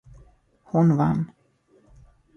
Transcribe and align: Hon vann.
Hon 0.73 0.97
vann. 0.97 1.31